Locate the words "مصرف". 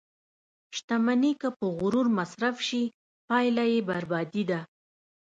2.19-2.55